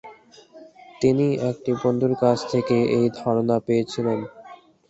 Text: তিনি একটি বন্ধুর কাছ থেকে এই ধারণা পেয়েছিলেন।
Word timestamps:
তিনি 1.01 1.27
একটি 1.49 1.71
বন্ধুর 1.81 2.13
কাছ 2.21 2.37
থেকে 2.51 2.77
এই 2.97 3.05
ধারণা 3.19 3.55
পেয়েছিলেন। 3.65 4.19